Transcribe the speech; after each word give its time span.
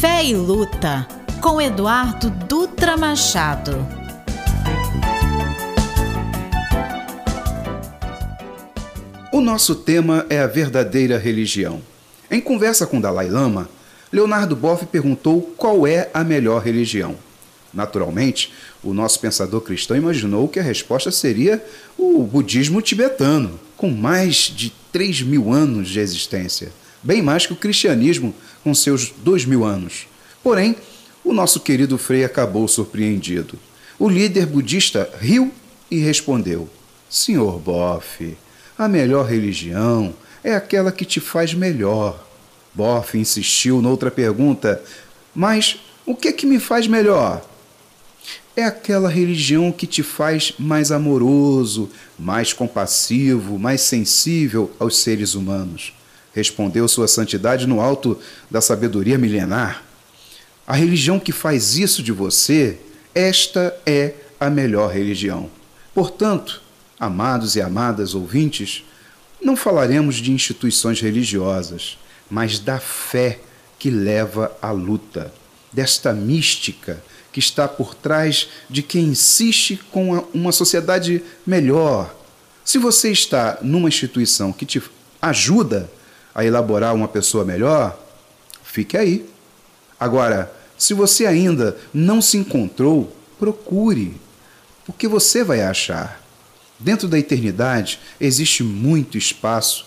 Fé 0.00 0.26
e 0.26 0.32
Luta, 0.32 1.08
com 1.42 1.60
Eduardo 1.60 2.30
Dutra 2.30 2.96
Machado. 2.96 3.84
O 9.32 9.40
nosso 9.40 9.74
tema 9.74 10.24
é 10.30 10.38
a 10.38 10.46
verdadeira 10.46 11.18
religião. 11.18 11.82
Em 12.30 12.40
conversa 12.40 12.86
com 12.86 13.00
Dalai 13.00 13.28
Lama, 13.28 13.68
Leonardo 14.12 14.54
Boff 14.54 14.86
perguntou 14.86 15.42
qual 15.56 15.84
é 15.84 16.08
a 16.14 16.22
melhor 16.22 16.62
religião. 16.62 17.16
Naturalmente, 17.74 18.52
o 18.84 18.94
nosso 18.94 19.18
pensador 19.18 19.62
cristão 19.62 19.96
imaginou 19.96 20.46
que 20.46 20.60
a 20.60 20.62
resposta 20.62 21.10
seria 21.10 21.60
o 21.98 22.22
budismo 22.22 22.80
tibetano, 22.80 23.58
com 23.76 23.90
mais 23.90 24.36
de 24.36 24.72
3 24.92 25.22
mil 25.22 25.52
anos 25.52 25.88
de 25.88 25.98
existência, 25.98 26.70
bem 27.02 27.22
mais 27.22 27.46
que 27.46 27.52
o 27.52 27.56
cristianismo 27.56 28.34
com 28.62 28.74
seus 28.74 29.12
2 29.18 29.44
mil 29.44 29.64
anos. 29.64 30.06
Porém, 30.42 30.76
o 31.24 31.32
nosso 31.32 31.60
querido 31.60 31.98
Frei 31.98 32.24
acabou 32.24 32.66
surpreendido. 32.68 33.58
O 33.98 34.08
líder 34.08 34.46
budista 34.46 35.10
riu 35.20 35.52
e 35.90 35.98
respondeu: 35.98 36.68
Senhor 37.08 37.58
Boff, 37.58 38.36
a 38.76 38.88
melhor 38.88 39.26
religião 39.26 40.14
é 40.42 40.54
aquela 40.54 40.92
que 40.92 41.04
te 41.04 41.20
faz 41.20 41.54
melhor. 41.54 42.24
Boff 42.74 43.18
insistiu 43.18 43.82
noutra 43.82 44.10
pergunta: 44.10 44.82
Mas 45.34 45.80
o 46.06 46.14
que 46.14 46.28
é 46.28 46.32
que 46.32 46.46
me 46.46 46.58
faz 46.60 46.86
melhor? 46.86 47.44
é 48.58 48.64
aquela 48.64 49.08
religião 49.08 49.70
que 49.70 49.86
te 49.86 50.02
faz 50.02 50.52
mais 50.58 50.90
amoroso, 50.90 51.88
mais 52.18 52.52
compassivo, 52.52 53.56
mais 53.56 53.82
sensível 53.82 54.68
aos 54.80 54.98
seres 54.98 55.36
humanos. 55.36 55.94
Respondeu 56.34 56.86
Sua 56.88 57.08
Santidade 57.08 57.66
no 57.66 57.80
alto 57.80 58.18
da 58.50 58.60
sabedoria 58.60 59.18
milenar. 59.18 59.84
A 60.66 60.74
religião 60.74 61.18
que 61.18 61.32
faz 61.32 61.76
isso 61.76 62.02
de 62.02 62.12
você, 62.12 62.78
esta 63.14 63.74
é 63.86 64.14
a 64.38 64.50
melhor 64.50 64.92
religião. 64.92 65.50
Portanto, 65.94 66.62
amados 67.00 67.56
e 67.56 67.62
amadas 67.62 68.14
ouvintes, 68.14 68.84
não 69.40 69.56
falaremos 69.56 70.16
de 70.16 70.32
instituições 70.32 71.00
religiosas, 71.00 71.98
mas 72.30 72.58
da 72.58 72.78
fé 72.78 73.40
que 73.78 73.90
leva 73.90 74.56
à 74.60 74.70
luta, 74.70 75.32
desta 75.72 76.12
mística 76.12 77.02
que 77.32 77.38
está 77.38 77.68
por 77.68 77.94
trás 77.94 78.48
de 78.68 78.82
quem 78.82 79.04
insiste 79.04 79.80
com 79.90 80.18
uma 80.34 80.50
sociedade 80.50 81.22
melhor. 81.46 82.14
Se 82.64 82.78
você 82.78 83.10
está 83.10 83.58
numa 83.62 83.88
instituição 83.88 84.52
que 84.52 84.66
te 84.66 84.82
ajuda 85.22 85.90
a 86.38 86.44
elaborar 86.44 86.94
uma 86.94 87.08
pessoa 87.08 87.44
melhor, 87.44 87.98
fique 88.62 88.96
aí. 88.96 89.28
Agora, 89.98 90.54
se 90.76 90.94
você 90.94 91.26
ainda 91.26 91.76
não 91.92 92.22
se 92.22 92.36
encontrou, 92.36 93.12
procure, 93.40 94.14
porque 94.86 95.08
você 95.08 95.42
vai 95.42 95.62
achar. 95.62 96.22
Dentro 96.78 97.08
da 97.08 97.18
eternidade 97.18 97.98
existe 98.20 98.62
muito 98.62 99.18
espaço 99.18 99.84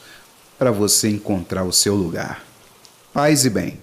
para 0.60 0.72
você 0.72 1.08
encontrar 1.08 1.64
o 1.64 1.72
seu 1.72 1.96
lugar. 1.96 2.44
Paz 3.14 3.46
e 3.46 3.50
bem. 3.50 3.80